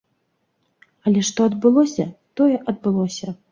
[1.11, 2.09] Але што адбылося,
[2.41, 3.33] тое адбылося.